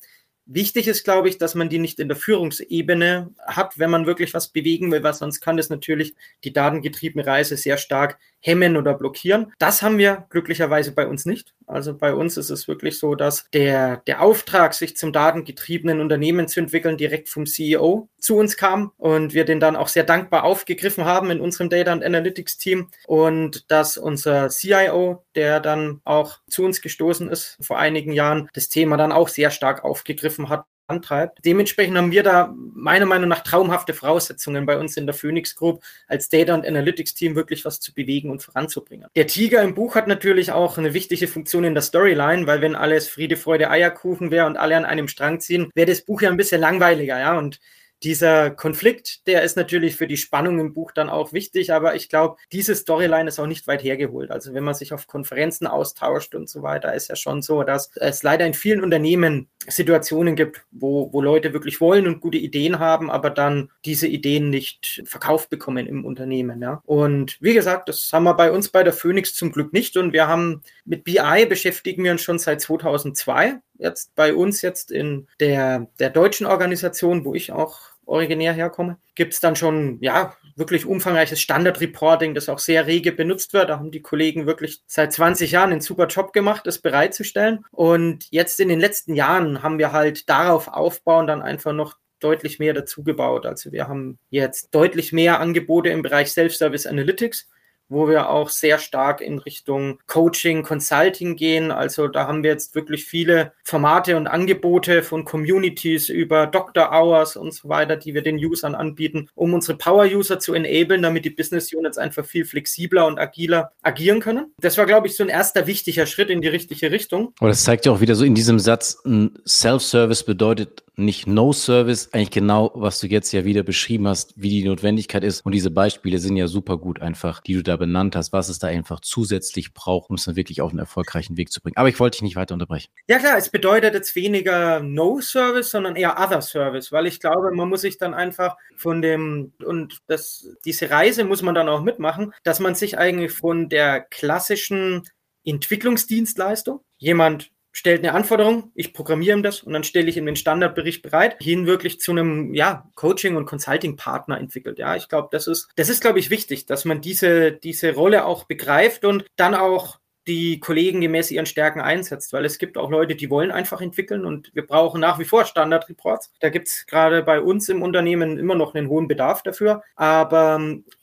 [0.53, 4.35] Wichtig ist, glaube ich, dass man die nicht in der Führungsebene hat, wenn man wirklich
[4.35, 8.95] was bewegen will, weil sonst kann das natürlich die datengetriebene Reise sehr stark hemmen oder
[8.95, 9.53] blockieren.
[9.59, 11.55] Das haben wir glücklicherweise bei uns nicht.
[11.67, 16.49] Also bei uns ist es wirklich so, dass der, der Auftrag, sich zum datengetriebenen Unternehmen
[16.49, 20.45] zu entwickeln, direkt vom CEO zu uns kam und wir den dann auch sehr dankbar
[20.45, 26.39] aufgegriffen haben in unserem Data and Analytics Team und dass unser CIO, der dann auch
[26.49, 30.65] zu uns gestoßen ist vor einigen Jahren, das Thema dann auch sehr stark aufgegriffen hat
[30.91, 31.39] antreibt.
[31.45, 35.83] Dementsprechend haben wir da meiner Meinung nach traumhafte Voraussetzungen bei uns in der Phoenix Group
[36.07, 39.09] als Data und Analytics Team wirklich was zu bewegen und voranzubringen.
[39.17, 42.75] Der Tiger im Buch hat natürlich auch eine wichtige Funktion in der Storyline, weil wenn
[42.75, 46.31] alles Friede, Freude, Eierkuchen wäre und alle an einem Strang ziehen, wäre das Buch ja
[46.31, 47.39] ein bisschen langweiliger, ja.
[47.39, 47.61] Und
[48.03, 52.09] dieser Konflikt, der ist natürlich für die Spannung im Buch dann auch wichtig, aber ich
[52.09, 54.31] glaube, diese Storyline ist auch nicht weit hergeholt.
[54.31, 57.91] Also wenn man sich auf Konferenzen austauscht und so weiter, ist ja schon so, dass
[57.97, 62.79] es leider in vielen Unternehmen Situationen gibt, wo, wo Leute wirklich wollen und gute Ideen
[62.79, 66.63] haben, aber dann diese Ideen nicht verkauft bekommen im Unternehmen.
[66.63, 66.83] Ja.
[66.87, 70.13] Und wie gesagt, das haben wir bei uns bei der Phoenix zum Glück nicht und
[70.13, 75.27] wir haben mit BI beschäftigen wir uns schon seit 2002 jetzt bei uns jetzt in
[75.41, 80.85] der, der deutschen Organisation, wo ich auch originär herkomme, gibt es dann schon, ja, wirklich
[80.85, 83.71] umfangreiches Standard-Reporting, das auch sehr rege benutzt wird.
[83.71, 87.65] Da haben die Kollegen wirklich seit 20 Jahren einen super Job gemacht, das bereitzustellen.
[87.71, 92.59] Und jetzt in den letzten Jahren haben wir halt darauf aufbauen dann einfach noch deutlich
[92.59, 93.47] mehr dazugebaut.
[93.47, 97.49] Also wir haben jetzt deutlich mehr Angebote im Bereich Self-Service Analytics
[97.91, 101.71] wo wir auch sehr stark in Richtung Coaching, Consulting gehen.
[101.71, 107.37] Also da haben wir jetzt wirklich viele Formate und Angebote von Communities über Doctor Hours
[107.37, 111.31] und so weiter, die wir den Usern anbieten, um unsere Power-User zu enablen, damit die
[111.31, 114.53] Business Units einfach viel flexibler und agiler agieren können.
[114.61, 117.35] Das war, glaube ich, so ein erster wichtiger Schritt in die richtige Richtung.
[117.41, 119.03] Aber das zeigt ja auch wieder so in diesem Satz,
[119.47, 124.51] Self-Service bedeutet nicht No Service, eigentlich genau, was du jetzt ja wieder beschrieben hast, wie
[124.51, 125.45] die Notwendigkeit ist.
[125.45, 128.59] Und diese Beispiele sind ja super gut einfach, die du da benannt hast, was es
[128.59, 131.77] da einfach zusätzlich braucht, um es dann wirklich auf einen erfolgreichen Weg zu bringen.
[131.77, 132.91] Aber ich wollte dich nicht weiter unterbrechen.
[133.09, 137.51] Ja klar, es bedeutet jetzt weniger No Service, sondern eher Other Service, weil ich glaube,
[137.53, 141.83] man muss sich dann einfach von dem, und das, diese Reise muss man dann auch
[141.83, 145.03] mitmachen, dass man sich eigentlich von der klassischen
[145.45, 150.37] Entwicklungsdienstleistung, jemand stellt eine Anforderung, ich programmiere ihm das und dann stelle ich ihm den
[150.37, 154.79] Standardbericht bereit, hin wirklich zu einem ja, Coaching- und Consulting-Partner entwickelt.
[154.79, 158.25] Ja, ich glaube, das ist, das ist, glaube ich, wichtig, dass man diese, diese Rolle
[158.25, 162.91] auch begreift und dann auch die Kollegen gemäß ihren Stärken einsetzt, weil es gibt auch
[162.91, 166.33] Leute, die wollen einfach entwickeln und wir brauchen nach wie vor Standard-Reports.
[166.41, 170.61] Da gibt es gerade bei uns im Unternehmen immer noch einen hohen Bedarf dafür, aber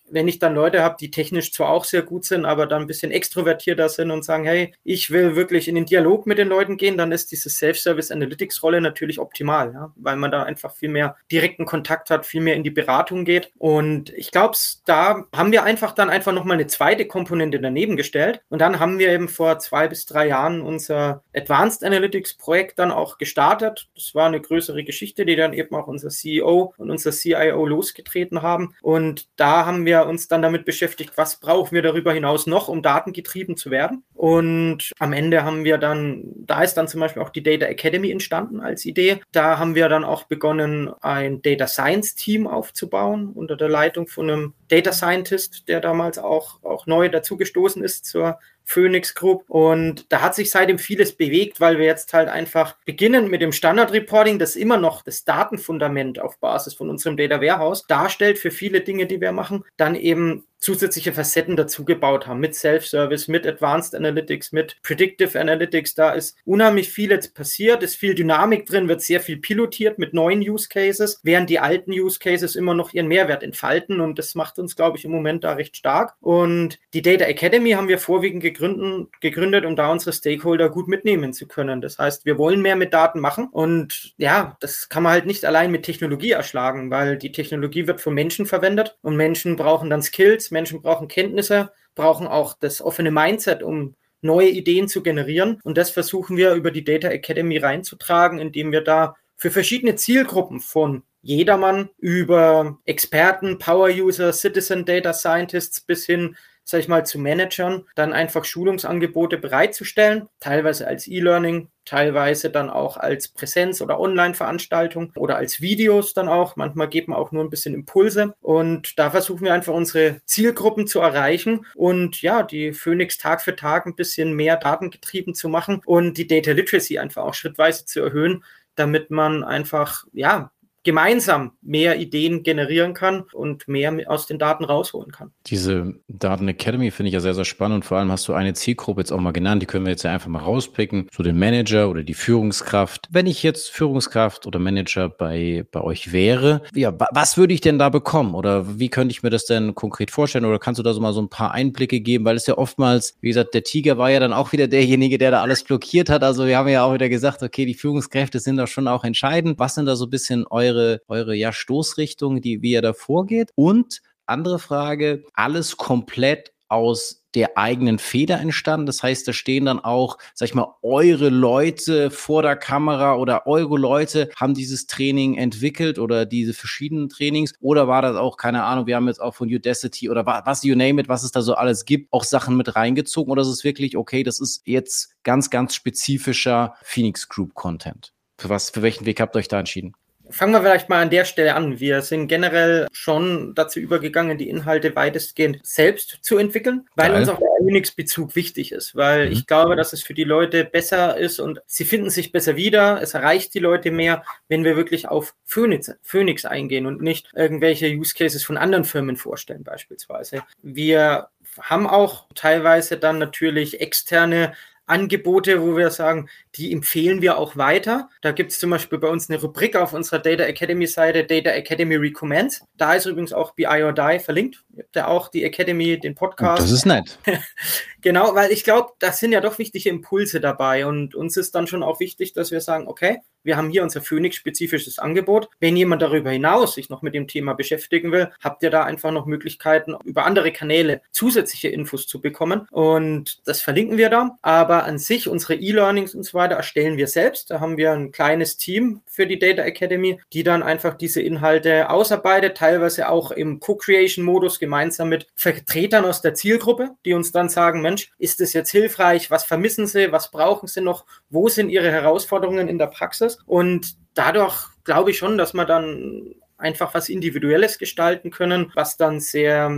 [0.10, 2.88] wenn ich dann Leute habe, die technisch zwar auch sehr gut sind, aber dann ein
[2.88, 6.78] bisschen extrovertierter sind und sagen, hey, ich will wirklich in den Dialog mit den Leuten
[6.78, 10.90] gehen, dann ist diese Self-Service Analytics Rolle natürlich optimal, ja, weil man da einfach viel
[10.90, 13.52] mehr direkten Kontakt hat, viel mehr in die Beratung geht.
[13.58, 18.42] Und ich glaube, da haben wir einfach dann einfach nochmal eine zweite Komponente daneben gestellt.
[18.50, 22.92] Und dann haben wir eben vor zwei bis drei Jahren unser Advanced Analytics Projekt dann
[22.92, 23.90] auch gestartet.
[23.96, 28.42] Das war eine größere Geschichte, die dann eben auch unser CEO und unser CIO losgetreten
[28.42, 28.76] haben.
[28.82, 32.82] Und da haben wir uns dann damit beschäftigt, was brauchen wir darüber hinaus noch, um
[32.82, 34.04] datengetrieben zu werden.
[34.14, 38.12] Und am Ende haben wir dann, da ist dann zum Beispiel auch die Data Academy
[38.12, 39.22] entstanden als Idee.
[39.32, 44.30] Da haben wir dann auch begonnen, ein Data Science Team aufzubauen unter der Leitung von
[44.30, 49.46] einem Data Scientist, der damals auch, auch neu dazugestoßen ist zur Phoenix Group.
[49.50, 53.54] Und da hat sich seitdem vieles bewegt, weil wir jetzt halt einfach beginnen mit dem
[53.54, 58.52] Standard Reporting, das immer noch das Datenfundament auf Basis von unserem Data Warehouse darstellt für
[58.52, 63.96] viele Dinge, die wir machen, dann eben zusätzliche Facetten dazugebaut haben mit Self-Service, mit Advanced
[63.96, 65.94] Analytics, mit Predictive Analytics.
[65.96, 70.14] Da ist unheimlich viel jetzt passiert, ist viel Dynamik drin, wird sehr viel pilotiert mit
[70.14, 74.36] neuen Use Cases, während die alten Use Cases immer noch ihren Mehrwert entfalten und das
[74.36, 76.16] macht uns, glaube ich, im Moment da recht stark.
[76.20, 81.34] Und die Data Academy haben wir vorwiegend gegründet, gegründet, um da unsere Stakeholder gut mitnehmen
[81.34, 81.82] zu können.
[81.82, 85.46] Das heißt, wir wollen mehr mit Daten machen und ja, das kann man halt nicht
[85.46, 90.02] allein mit Technologie erschlagen, weil die Technologie wird von Menschen verwendet und Menschen brauchen dann
[90.02, 95.60] Skills, Menschen brauchen Kenntnisse, brauchen auch das offene Mindset, um neue Ideen zu generieren.
[95.64, 100.60] Und das versuchen wir über die Data Academy reinzutragen, indem wir da für verschiedene Zielgruppen
[100.60, 106.36] von jedermann über Experten, Power-User, Citizen Data Scientists bis hin
[106.70, 112.98] sag ich mal, zu Managern, dann einfach Schulungsangebote bereitzustellen, teilweise als E-Learning, teilweise dann auch
[112.98, 116.58] als Präsenz- oder Online-Veranstaltung oder als Videos dann auch.
[116.58, 120.88] Manchmal geben wir auch nur ein bisschen Impulse und da versuchen wir einfach unsere Zielgruppen
[120.88, 125.82] zu erreichen und ja, die Phoenix Tag für Tag ein bisschen mehr datengetrieben zu machen
[125.86, 128.44] und die Data Literacy einfach auch schrittweise zu erhöhen,
[128.76, 130.52] damit man einfach, ja,
[130.84, 135.32] gemeinsam mehr Ideen generieren kann und mehr aus den Daten rausholen kann.
[135.48, 139.02] Diese Daten Academy finde ich ja sehr, sehr spannend vor allem hast du eine Zielgruppe
[139.02, 141.90] jetzt auch mal genannt, die können wir jetzt ja einfach mal rauspicken, so den Manager
[141.90, 143.08] oder die Führungskraft.
[143.10, 147.80] Wenn ich jetzt Führungskraft oder Manager bei, bei euch wäre, ja, was würde ich denn
[147.80, 150.94] da bekommen oder wie könnte ich mir das denn konkret vorstellen oder kannst du da
[150.94, 153.98] so mal so ein paar Einblicke geben, weil es ja oftmals, wie gesagt, der Tiger
[153.98, 156.24] war ja dann auch wieder derjenige, der da alles blockiert hat.
[156.24, 159.60] Also wir haben ja auch wieder gesagt, okay, die Führungskräfte sind da schon auch entscheidend.
[159.60, 162.94] Was sind da so ein bisschen eure eure, eure ja, Stoßrichtung, die, wie ihr da
[162.94, 163.52] vorgeht?
[163.56, 168.88] Und andere Frage, alles komplett aus der eigenen Feder entstanden.
[168.88, 173.48] Das heißt, da stehen dann auch, sag ich mal, eure Leute vor der Kamera oder
[173.48, 177.54] eure Leute haben dieses Training entwickelt oder diese verschiedenen Trainings.
[177.62, 180.76] Oder war das auch, keine Ahnung, wir haben jetzt auch von Udacity oder was, you
[180.76, 183.32] name it, was es da so alles gibt, auch Sachen mit reingezogen?
[183.32, 188.14] Oder ist es wirklich, okay, das ist jetzt ganz, ganz spezifischer Phoenix Group Content?
[188.38, 189.94] Für was, für welchen Weg habt ihr euch da entschieden?
[190.30, 191.80] Fangen wir vielleicht mal an der Stelle an.
[191.80, 197.22] Wir sind generell schon dazu übergegangen, die Inhalte weitestgehend selbst zu entwickeln, weil Geil.
[197.22, 199.32] uns auch der Unix-Bezug wichtig ist, weil mhm.
[199.32, 203.02] ich glaube, dass es für die Leute besser ist und sie finden sich besser wieder.
[203.02, 207.88] Es erreicht die Leute mehr, wenn wir wirklich auf Phoenix, Phoenix eingehen und nicht irgendwelche
[207.88, 210.44] Use Cases von anderen Firmen vorstellen, beispielsweise.
[210.62, 214.54] Wir haben auch teilweise dann natürlich externe
[214.88, 218.10] Angebote, wo wir sagen, die empfehlen wir auch weiter.
[218.22, 221.52] Da gibt es zum Beispiel bei uns eine Rubrik auf unserer Data Academy Seite, Data
[221.52, 222.64] Academy Recommends.
[222.78, 224.64] Da ist übrigens auch BI or Die verlinkt.
[224.76, 226.64] Ihr habt ja auch die Academy, den Podcast.
[226.64, 227.20] Das ist nett.
[228.02, 231.68] genau, weil ich glaube, da sind ja doch wichtige Impulse dabei und uns ist dann
[231.68, 235.48] schon auch wichtig, dass wir sagen, okay, wir haben hier unser Phoenix-spezifisches Angebot.
[235.62, 239.12] Wenn jemand darüber hinaus sich noch mit dem Thema beschäftigen will, habt ihr da einfach
[239.12, 244.38] noch Möglichkeiten, über andere Kanäle zusätzliche Infos zu bekommen und das verlinken wir da.
[244.42, 247.50] Aber aber an sich unsere E-Learnings und so weiter erstellen wir selbst.
[247.50, 251.90] Da haben wir ein kleines Team für die Data Academy, die dann einfach diese Inhalte
[251.90, 257.82] ausarbeitet, teilweise auch im Co-Creation-Modus gemeinsam mit Vertretern aus der Zielgruppe, die uns dann sagen,
[257.82, 259.32] Mensch, ist das jetzt hilfreich?
[259.32, 260.12] Was vermissen Sie?
[260.12, 261.06] Was brauchen Sie noch?
[261.30, 263.40] Wo sind Ihre Herausforderungen in der Praxis?
[263.48, 269.20] Und dadurch glaube ich schon, dass man dann einfach was Individuelles gestalten können, was dann
[269.20, 269.72] sehr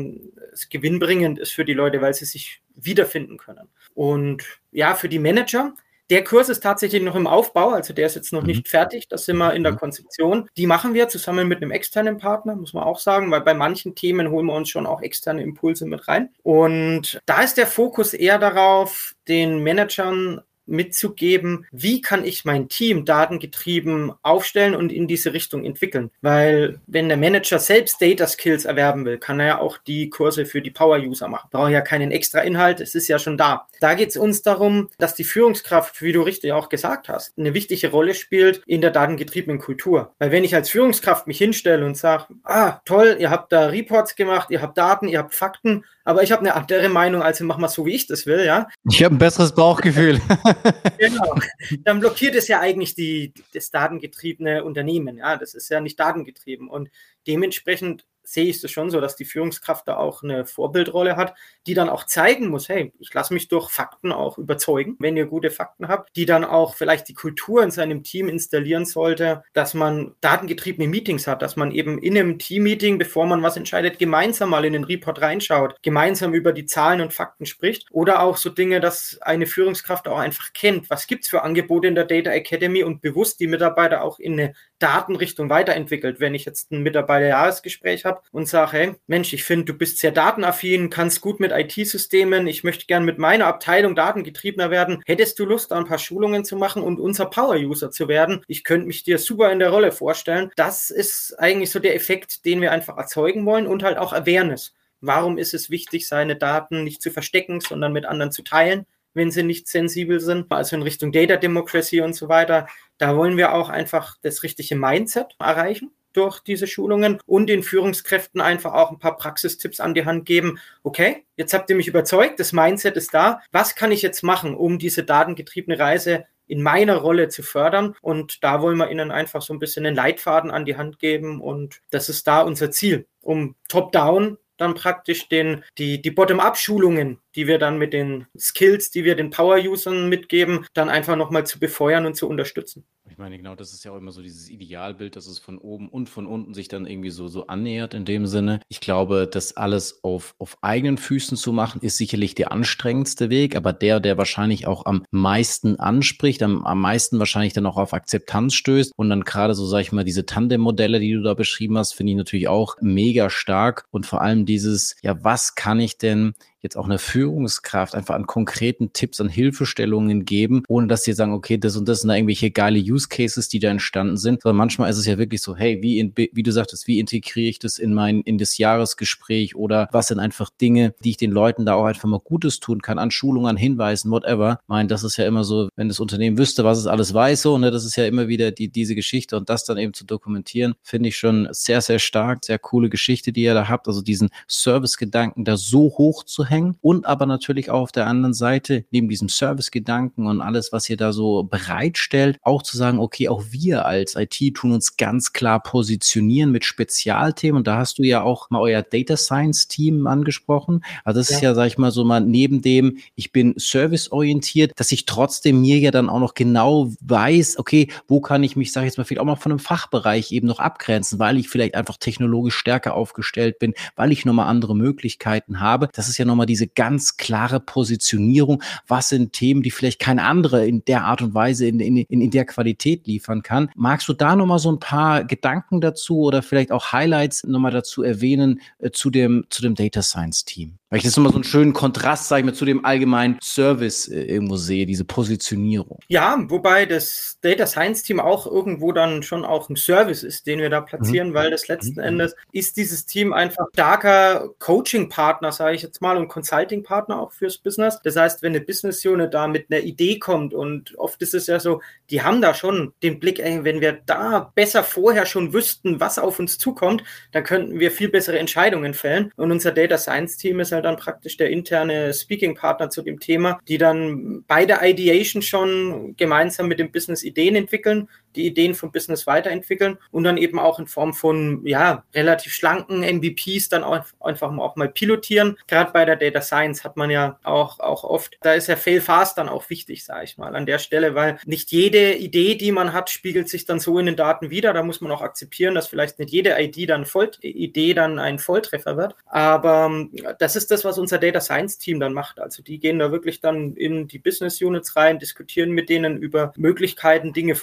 [0.70, 3.68] gewinnbringend ist für die Leute, weil sie sich wiederfinden können.
[4.00, 5.74] Und ja, für die Manager,
[6.10, 8.48] der Kurs ist tatsächlich noch im Aufbau, also der ist jetzt noch mhm.
[8.48, 9.10] nicht fertig.
[9.10, 9.78] Das sind wir in der mhm.
[9.78, 10.50] Konzeption.
[10.56, 13.96] Die machen wir zusammen mit einem externen Partner, muss man auch sagen, weil bei manchen
[13.96, 16.30] Themen holen wir uns schon auch externe Impulse mit rein.
[16.44, 23.06] Und da ist der Fokus eher darauf, den Managern mitzugeben, wie kann ich mein Team
[23.06, 26.12] datengetrieben aufstellen und in diese Richtung entwickeln.
[26.22, 30.46] Weil wenn der Manager selbst Data Skills erwerben will, kann er ja auch die Kurse
[30.46, 31.50] für die Power-User machen.
[31.52, 33.68] Braucht ja keinen extra Inhalt, es ist ja schon da.
[33.80, 37.54] Da geht es uns darum, dass die Führungskraft, wie du richtig auch gesagt hast, eine
[37.54, 40.14] wichtige Rolle spielt in der datengetriebenen Kultur.
[40.20, 44.16] Weil wenn ich als Führungskraft mich hinstelle und sage, ah, toll, ihr habt da Reports
[44.16, 47.58] gemacht, ihr habt Daten, ihr habt Fakten, aber ich habe eine andere Meinung, also mach
[47.58, 48.68] mal so, wie ich das will, ja.
[48.90, 50.20] Ich habe ein besseres Bauchgefühl.
[50.98, 51.36] genau.
[51.84, 55.38] Dann blockiert es ja eigentlich die, das datengetriebene Unternehmen, ja.
[55.38, 56.90] Das ist ja nicht datengetrieben und
[57.28, 61.36] dementsprechend sehe ich es schon so, dass die Führungskraft da auch eine Vorbildrolle hat,
[61.68, 65.26] die dann auch zeigen muss, hey, ich lasse mich durch Fakten auch überzeugen, wenn ihr
[65.26, 69.74] gute Fakten habt, die dann auch vielleicht die Kultur in seinem Team installieren sollte, dass
[69.74, 74.50] man datengetriebene Meetings hat, dass man eben in einem Team-Meeting, bevor man was entscheidet, gemeinsam
[74.50, 77.88] mal in den Report reinschaut, gemeinsam über die Zahlen und Fakten spricht.
[77.92, 81.88] Oder auch so Dinge, dass eine Führungskraft auch einfach kennt, was gibt es für Angebote
[81.88, 86.20] in der Data Academy und bewusst die Mitarbeiter auch in eine Datenrichtung weiterentwickelt.
[86.20, 90.12] Wenn ich jetzt ein Mitarbeiterjahresgespräch habe und sage, hey, Mensch, ich finde, du bist sehr
[90.12, 95.02] datenaffin, kannst gut mit IT-Systemen, ich möchte gern mit meiner Abteilung datengetriebener werden.
[95.06, 98.42] Hättest du Lust, da ein paar Schulungen zu machen und unser Power-User zu werden?
[98.48, 100.52] Ich könnte mich dir super in der Rolle vorstellen.
[100.56, 104.74] Das ist eigentlich so der Effekt, den wir einfach erzeugen wollen und halt auch Awareness.
[105.02, 108.86] Warum ist es wichtig, seine Daten nicht zu verstecken, sondern mit anderen zu teilen?
[109.14, 112.68] wenn sie nicht sensibel sind, also in Richtung Data Democracy und so weiter.
[113.00, 118.42] Da wollen wir auch einfach das richtige Mindset erreichen durch diese Schulungen und den Führungskräften
[118.42, 120.60] einfach auch ein paar Praxistipps an die Hand geben.
[120.84, 123.42] Okay, jetzt habt ihr mich überzeugt, das Mindset ist da.
[123.52, 127.96] Was kann ich jetzt machen, um diese datengetriebene Reise in meiner Rolle zu fördern?
[128.02, 131.42] Und da wollen wir ihnen einfach so ein bisschen einen Leitfaden an die Hand geben
[131.42, 137.48] und das ist da unser Ziel, um top-down dann praktisch den, die, die Bottom-up-Schulungen, die
[137.48, 142.06] wir dann mit den Skills, die wir den Power-Usern mitgeben, dann einfach nochmal zu befeuern
[142.06, 142.86] und zu unterstützen.
[143.12, 145.90] Ich meine, genau, das ist ja auch immer so dieses Idealbild, dass es von oben
[145.90, 148.62] und von unten sich dann irgendwie so, so annähert in dem Sinne.
[148.70, 153.56] Ich glaube, das alles auf, auf eigenen Füßen zu machen, ist sicherlich der anstrengendste Weg,
[153.56, 157.94] aber der, der wahrscheinlich auch am meisten anspricht, am, am meisten wahrscheinlich dann auch auf
[157.94, 161.78] Akzeptanz stößt und dann gerade so, sag ich mal, diese Tandem-Modelle, die du da beschrieben
[161.78, 165.98] hast, finde ich natürlich auch mega stark und vor allem dieses, ja, was kann ich
[165.98, 171.14] denn jetzt auch eine Führungskraft einfach an konkreten Tipps, an Hilfestellungen geben, ohne dass sie
[171.14, 174.42] sagen, okay, das und das sind da irgendwelche geile Use Cases, die da entstanden sind,
[174.42, 177.50] sondern manchmal ist es ja wirklich so, hey, wie, in, wie du sagtest, wie integriere
[177.50, 181.32] ich das in mein, in das Jahresgespräch oder was sind einfach Dinge, die ich den
[181.32, 184.60] Leuten da auch einfach mal Gutes tun kann, an Schulungen, an Hinweisen, whatever.
[184.62, 187.42] Ich meine, das ist ja immer so, wenn das Unternehmen wüsste, was es alles weiß,
[187.42, 190.06] so, ne, das ist ja immer wieder die, diese Geschichte und das dann eben zu
[190.06, 194.02] dokumentieren, finde ich schon sehr, sehr stark, sehr coole Geschichte, die ihr da habt, also
[194.02, 198.86] diesen Service-Gedanken da so hoch zu hängen und aber natürlich auch auf der anderen Seite
[198.92, 203.44] neben diesem Service-Gedanken und alles, was ihr da so bereitstellt, auch zu sagen, okay, auch
[203.50, 208.22] wir als IT tun uns ganz klar positionieren mit Spezialthemen und da hast du ja
[208.22, 210.84] auch mal euer Data Science Team angesprochen.
[211.04, 211.36] Also das ja.
[211.36, 215.62] ist ja, sag ich mal so mal neben dem, ich bin serviceorientiert, dass ich trotzdem
[215.62, 218.98] mir ja dann auch noch genau weiß, okay, wo kann ich mich, sag ich jetzt
[218.98, 222.56] mal, vielleicht auch mal von einem Fachbereich eben noch abgrenzen, weil ich vielleicht einfach technologisch
[222.56, 225.90] stärker aufgestellt bin, weil ich nochmal andere Möglichkeiten habe.
[225.94, 228.64] Das ist ja nochmal nochmal diese ganz klare Positionierung.
[228.88, 232.32] Was sind Themen, die vielleicht kein anderer in der Art und Weise, in, in, in
[232.32, 233.70] der Qualität liefern kann?
[233.76, 238.04] Magst du da nochmal so ein paar Gedanken dazu oder vielleicht auch Highlights nochmal dazu
[238.04, 240.80] erwähnen äh, zu, dem, zu dem Data Science Team?
[240.90, 244.08] Weil ich das immer so einen schönen Kontrast, sage ich mal, zu dem allgemeinen Service
[244.08, 246.00] äh, irgendwo sehe, diese Positionierung.
[246.08, 250.60] Ja, wobei das Data Science Team auch irgendwo dann schon auch ein Service ist, den
[250.60, 251.34] wir da platzieren, mhm.
[251.34, 252.08] weil das letzten mhm.
[252.08, 257.58] Endes ist dieses Team einfach starker Coaching-Partner, sage ich jetzt mal, und Consulting-Partner auch fürs
[257.58, 258.00] Business.
[258.04, 261.60] Das heißt, wenn eine Business-Unit da mit einer Idee kommt und oft ist es ja
[261.60, 266.00] so, die haben da schon den Blick, ey, wenn wir da besser vorher schon wüssten,
[266.00, 269.32] was auf uns zukommt, dann könnten wir viel bessere Entscheidungen fällen.
[269.36, 273.20] Und unser Data Science Team ist halt ja dann praktisch der interne Speaking-Partner zu dem
[273.20, 278.76] Thema, die dann bei der Ideation schon gemeinsam mit dem Business Ideen entwickeln, die Ideen
[278.76, 283.84] vom Business weiterentwickeln und dann eben auch in Form von ja relativ schlanken MVPs dann
[283.84, 285.58] auch einfach auch mal pilotieren.
[285.68, 289.02] Gerade bei der Data Science hat man ja auch auch oft, da ist ja Fail
[289.02, 292.72] Fast dann auch wichtig, sage ich mal, an der Stelle, weil nicht jede Idee, die
[292.72, 294.74] man hat, spiegelt sich dann so in den Daten wieder.
[294.74, 298.40] Da muss man auch akzeptieren, dass vielleicht nicht jede ID dann Voll Idee dann ein
[298.40, 299.16] Volltreffer wird.
[299.26, 302.40] Aber ähm, das ist das, was unser Data Science Team dann macht.
[302.40, 306.54] Also die gehen da wirklich dann in die Business Units rein, diskutieren mit denen über
[306.56, 307.56] Möglichkeiten, Dinge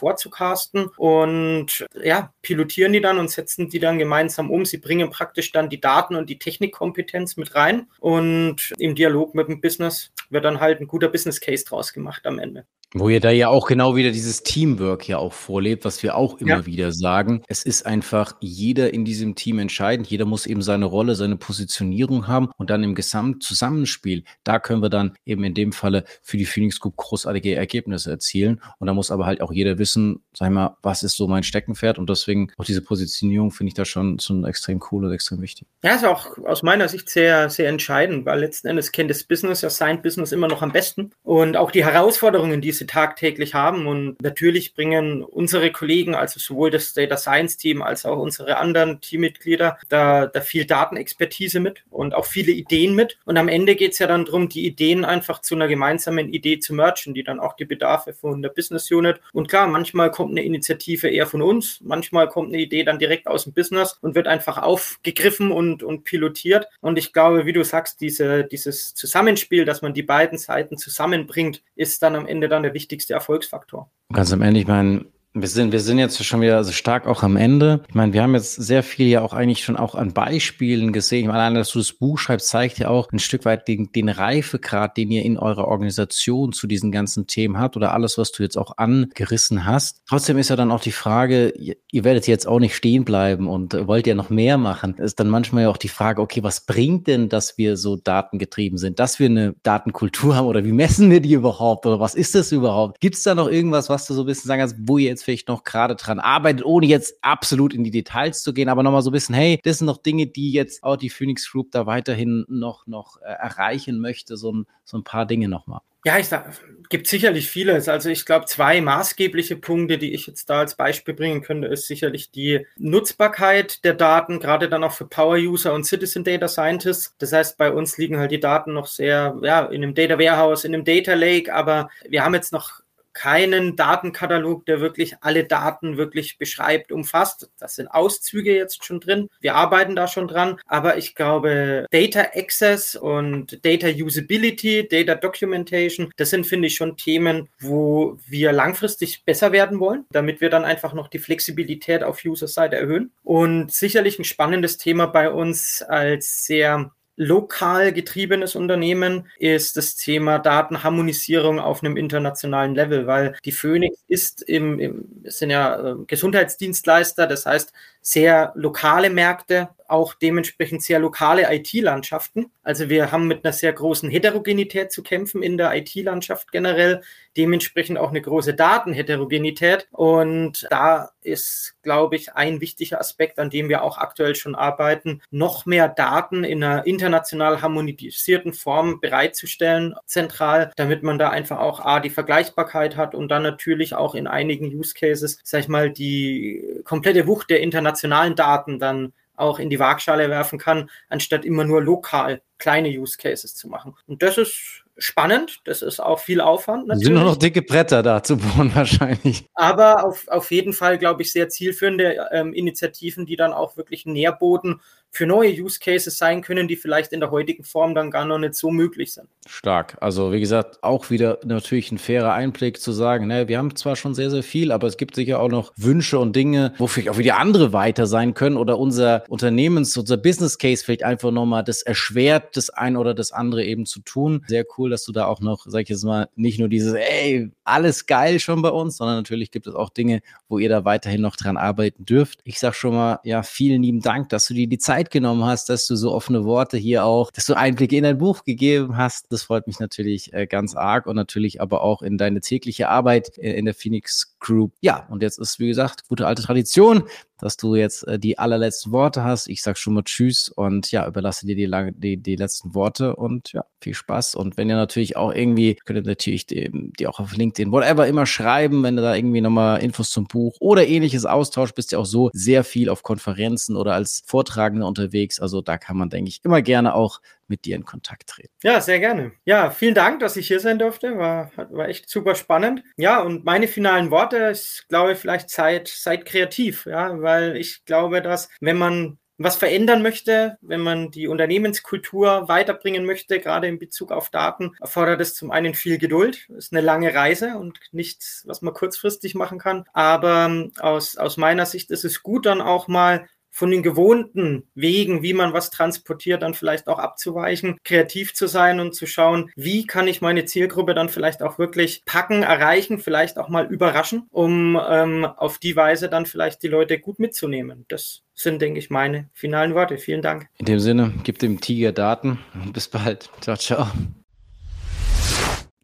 [0.56, 4.64] vorzucasten und ja, pilotieren die dann und setzen die dann gemeinsam um.
[4.64, 9.48] Sie bringen praktisch dann die Daten und die Technikkompetenz mit rein und im Dialog mit
[9.48, 12.66] dem Business wird dann halt ein guter Business Case draus gemacht am Ende.
[12.94, 16.38] Wo ihr da ja auch genau wieder dieses Teamwork ja auch vorlebt, was wir auch
[16.38, 16.66] immer ja.
[16.66, 17.42] wieder sagen.
[17.48, 20.06] Es ist einfach jeder in diesem Team entscheidend.
[20.06, 24.88] Jeder muss eben seine Rolle, seine Positionierung haben und dann im Gesamtzusammenspiel, da können wir
[24.88, 28.60] dann eben in dem Falle für die Phoenix Group großartige Ergebnisse erzielen.
[28.78, 31.42] Und da muss aber halt auch jeder wissen, sag ich mal, was ist so mein
[31.42, 35.42] Steckenpferd und deswegen auch diese Positionierung finde ich da schon, schon extrem cool und extrem
[35.42, 35.66] wichtig.
[35.82, 39.62] Ja, ist auch aus meiner Sicht sehr, sehr entscheidend, weil letzten Endes kennt das Business,
[39.62, 43.86] ja sein Business immer noch am besten und auch die Herausforderungen, die sie tagtäglich haben.
[43.86, 49.00] Und natürlich bringen unsere Kollegen, also sowohl das Data Science Team als auch unsere anderen
[49.00, 53.18] Teammitglieder, da, da viel Datenexpertise mit und auch viele Ideen mit.
[53.24, 56.58] Und am Ende geht es ja dann darum, die Ideen einfach zu einer gemeinsamen Idee
[56.58, 59.20] zu merchen, die dann auch die Bedarfe von der Business Unit.
[59.32, 63.26] Und klar, manchmal kommt eine Initiative eher von uns, manchmal kommt eine Idee dann direkt
[63.26, 66.68] aus dem Business und wird einfach aufgegriffen und, und pilotiert.
[66.80, 71.62] Und ich glaube, wie du sagst, diese, dieses Zusammenspiel, dass man die beiden Seiten zusammenbringt,
[71.74, 73.90] ist dann am Ende dann der wichtigste Erfolgsfaktor.
[74.12, 75.06] Ganz am Ende, ich meine,
[75.40, 77.82] wir sind, wir sind jetzt schon wieder so stark auch am Ende.
[77.88, 81.20] Ich meine, wir haben jetzt sehr viel ja auch eigentlich schon auch an Beispielen gesehen.
[81.20, 83.92] Ich meine, allein, dass du das Buch schreibst, zeigt ja auch ein Stück weit den,
[83.92, 88.32] den Reifegrad, den ihr in eurer Organisation zu diesen ganzen Themen habt oder alles, was
[88.32, 90.02] du jetzt auch angerissen hast.
[90.08, 93.46] Trotzdem ist ja dann auch die Frage, ihr, ihr werdet jetzt auch nicht stehen bleiben
[93.46, 94.94] und wollt ja noch mehr machen.
[94.94, 98.78] Ist dann manchmal ja auch die Frage, okay, was bringt denn, dass wir so datengetrieben
[98.78, 102.34] sind, dass wir eine Datenkultur haben oder wie messen wir die überhaupt oder was ist
[102.34, 103.00] das überhaupt?
[103.00, 105.25] Gibt es da noch irgendwas, was du so ein bisschen sagen kannst, wo ihr jetzt
[105.26, 109.02] vielleicht noch gerade dran arbeitet, ohne jetzt absolut in die Details zu gehen, aber nochmal
[109.02, 111.84] so ein bisschen, hey, das sind noch Dinge, die jetzt auch die Phoenix Group da
[111.84, 115.80] weiterhin noch, noch äh, erreichen möchte, so ein, so ein paar Dinge nochmal.
[116.04, 116.52] Ja, ich sag,
[116.88, 117.88] gibt sicherlich vieles.
[117.88, 121.88] Also ich glaube, zwei maßgebliche Punkte, die ich jetzt da als Beispiel bringen könnte, ist
[121.88, 127.16] sicherlich die Nutzbarkeit der Daten, gerade dann auch für Power-User und Citizen Data Scientists.
[127.18, 130.64] Das heißt, bei uns liegen halt die Daten noch sehr, ja, in einem Data Warehouse,
[130.64, 132.85] in einem Data Lake, aber wir haben jetzt noch
[133.16, 137.50] keinen Datenkatalog, der wirklich alle Daten wirklich beschreibt, umfasst.
[137.58, 139.30] Das sind Auszüge jetzt schon drin.
[139.40, 140.60] Wir arbeiten da schon dran.
[140.66, 146.98] Aber ich glaube, Data Access und Data Usability, Data Documentation, das sind, finde ich, schon
[146.98, 152.22] Themen, wo wir langfristig besser werden wollen, damit wir dann einfach noch die Flexibilität auf
[152.22, 153.12] User-Seite erhöhen.
[153.24, 160.38] Und sicherlich ein spannendes Thema bei uns als sehr lokal getriebenes Unternehmen ist das Thema
[160.38, 167.26] Datenharmonisierung auf einem internationalen Level, weil die Phoenix ist im, im sind ja äh, Gesundheitsdienstleister,
[167.26, 167.72] das heißt
[168.06, 172.52] sehr lokale Märkte, auch dementsprechend sehr lokale IT-Landschaften.
[172.62, 177.02] Also wir haben mit einer sehr großen Heterogenität zu kämpfen in der IT-Landschaft generell,
[177.36, 179.88] dementsprechend auch eine große Datenheterogenität.
[179.90, 185.20] Und da ist, glaube ich, ein wichtiger Aspekt, an dem wir auch aktuell schon arbeiten,
[185.30, 191.80] noch mehr Daten in einer international harmonisierten Form bereitzustellen, zentral, damit man da einfach auch
[191.80, 195.90] A, die Vergleichbarkeit hat und dann natürlich auch in einigen Use Cases, sag ich mal,
[195.90, 197.95] die komplette Wucht der internationalen
[198.34, 203.54] Daten dann auch in die Waagschale werfen kann, anstatt immer nur lokal kleine Use Cases
[203.54, 203.94] zu machen.
[204.06, 206.86] Und das ist spannend, das ist auch viel Aufwand.
[206.86, 207.06] Natürlich.
[207.06, 209.44] Sind nur noch dicke Bretter da zu bohren wahrscheinlich.
[209.54, 214.06] Aber auf, auf jeden Fall, glaube ich, sehr zielführende ähm, Initiativen, die dann auch wirklich
[214.06, 214.80] Nährboden
[215.10, 218.38] für neue Use Cases sein können, die vielleicht in der heutigen Form dann gar noch
[218.38, 219.28] nicht so möglich sind.
[219.46, 219.96] Stark.
[220.00, 223.96] Also wie gesagt, auch wieder natürlich ein fairer Einblick zu sagen, ne, wir haben zwar
[223.96, 227.08] schon sehr, sehr viel, aber es gibt sicher auch noch Wünsche und Dinge, wo vielleicht
[227.08, 231.64] auch wieder andere weiter sein können oder unser Unternehmens, unser Business Case vielleicht einfach nochmal
[231.64, 234.44] das erschwert, das ein oder das andere eben zu tun.
[234.48, 237.50] Sehr cool, dass du da auch noch, sag ich jetzt mal, nicht nur dieses, ey,
[237.66, 241.20] alles geil schon bei uns, sondern natürlich gibt es auch Dinge, wo ihr da weiterhin
[241.20, 242.40] noch dran arbeiten dürft.
[242.44, 245.68] Ich sag schon mal, ja, vielen lieben Dank, dass du dir die Zeit genommen hast,
[245.68, 249.32] dass du so offene Worte hier auch, dass du Einblicke in dein Buch gegeben hast.
[249.32, 253.36] Das freut mich natürlich äh, ganz arg und natürlich aber auch in deine tägliche Arbeit
[253.38, 254.72] äh, in der Phoenix Group.
[254.80, 257.04] Ja, und jetzt ist, wie gesagt, gute alte Tradition.
[257.38, 259.48] dass du jetzt äh, die allerletzten Worte hast.
[259.48, 263.52] Ich sag schon mal Tschüss und ja, überlasse dir die, die, die letzten Worte und
[263.52, 264.34] ja, viel Spaß.
[264.34, 268.06] Und wenn ihr natürlich auch irgendwie, könnt ihr natürlich die, die auch auf LinkedIn, whatever,
[268.06, 271.98] immer schreiben, wenn du da irgendwie nochmal Infos zum Buch oder ähnliches austauscht, bist du
[271.98, 275.40] auch so sehr viel auf Konferenzen oder als Vortragender unterwegs.
[275.40, 278.52] Also da kann man, denke ich, immer gerne auch mit dir in Kontakt treten.
[278.62, 279.32] Ja, sehr gerne.
[279.44, 281.16] Ja, vielen Dank, dass ich hier sein durfte.
[281.16, 282.82] War, war echt super spannend.
[282.96, 287.84] Ja, und meine finalen Worte, ist, glaube ich, vielleicht seid, seid kreativ, ja, weil ich
[287.84, 293.78] glaube, dass wenn man was verändern möchte, wenn man die Unternehmenskultur weiterbringen möchte, gerade in
[293.78, 296.48] Bezug auf Daten, erfordert es zum einen viel Geduld.
[296.56, 299.84] Ist eine lange Reise und nichts, was man kurzfristig machen kann.
[299.92, 304.64] Aber ähm, aus, aus meiner Sicht ist es gut, dann auch mal von den gewohnten
[304.74, 309.50] Wegen, wie man was transportiert, dann vielleicht auch abzuweichen, kreativ zu sein und zu schauen,
[309.56, 314.26] wie kann ich meine Zielgruppe dann vielleicht auch wirklich packen, erreichen, vielleicht auch mal überraschen,
[314.30, 317.86] um ähm, auf die Weise dann vielleicht die Leute gut mitzunehmen.
[317.88, 319.96] Das sind, denke ich, meine finalen Worte.
[319.96, 320.48] Vielen Dank.
[320.58, 323.30] In dem Sinne, gib dem Tiger Daten und bis bald.
[323.40, 323.86] Ciao, ciao.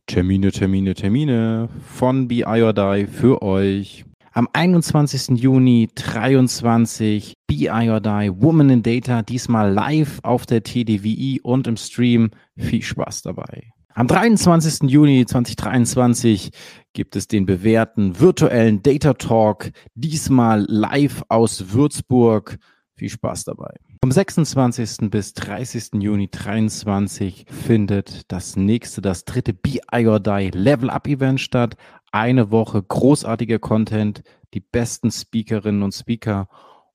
[0.06, 4.04] Termine, Termine, Termine von BI or Die für euch.
[4.34, 5.38] Am 21.
[5.38, 11.76] Juni 23 BI or Die Woman in Data, diesmal live auf der TDWI und im
[11.76, 12.30] Stream.
[12.56, 13.72] Viel Spaß dabei.
[13.92, 14.88] Am 23.
[14.88, 16.50] Juni 2023
[16.94, 22.56] gibt es den bewährten virtuellen Data Talk, diesmal live aus Würzburg.
[22.96, 23.74] Viel Spaß dabei.
[24.00, 25.10] Vom 26.
[25.10, 26.00] bis 30.
[26.00, 31.76] Juni 2023 findet das nächste, das dritte BI or Die Level Up Event statt
[32.12, 34.22] eine Woche großartiger Content,
[34.54, 36.48] die besten Speakerinnen und Speaker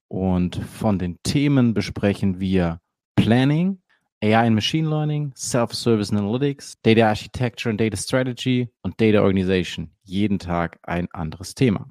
[0.07, 2.79] und von den Themen besprechen wir
[3.15, 3.79] Planning,
[4.23, 9.91] AI and Machine Learning, Self-Service Analytics, Data Architecture and Data Strategy und Data Organization.
[10.03, 11.89] Jeden Tag ein anderes Thema.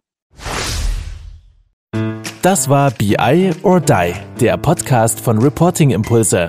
[2.43, 6.49] Das war BI or Die, der Podcast von Reporting Impulse.